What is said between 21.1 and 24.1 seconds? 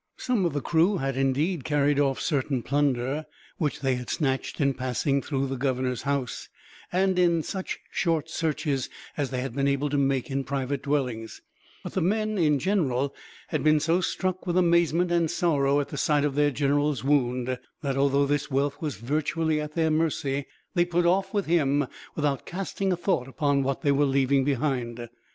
with him without casting a thought upon what they were